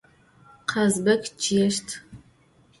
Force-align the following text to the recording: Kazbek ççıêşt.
Kazbek 0.69 1.23
ççıêşt. 1.41 1.87